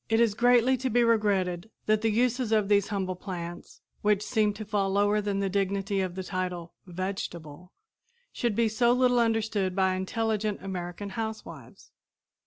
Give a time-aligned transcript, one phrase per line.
[0.09, 4.51] It is greatly to be regretted that the uses of these humble plants, which seem
[4.53, 7.71] to fall lower than the dignity of the title "vegetable,"
[8.33, 11.91] should be so little understood by intelligent American housewives.